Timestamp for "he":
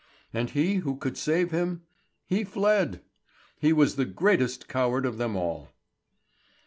0.49-0.77, 2.25-2.43, 3.59-3.71